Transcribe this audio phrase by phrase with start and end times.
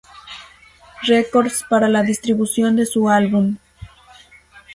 [1.03, 3.57] Records para la distribución de su álbum.